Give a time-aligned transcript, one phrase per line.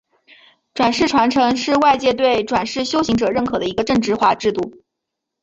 [0.73, 4.81] 转世传承是外界对转世修行者认可的一个政治化制度。